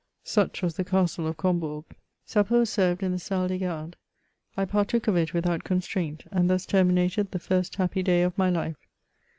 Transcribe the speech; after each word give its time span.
Such 0.23 0.63
was 0.63 0.77
the 0.77 0.83
Castle 0.83 1.27
of 1.27 1.37
Com 1.37 1.59
bourg. 1.59 1.85
Supper 2.25 2.57
was 2.61 2.71
served 2.71 3.03
in 3.03 3.11
the" 3.11 3.19
Salle 3.29 3.49
des 3.49 3.59
Gardes." 3.59 3.93
I 4.57 4.65
partook 4.65 5.07
of 5.07 5.15
it 5.15 5.31
without 5.35 5.63
constraint, 5.63 6.23
and 6.31 6.49
thus 6.49 6.65
terminated 6.65 7.29
the 7.29 7.37
first 7.37 7.75
happy 7.75 8.01
day 8.01 8.23
of 8.23 8.35
my 8.35 8.49
life. 8.49 8.87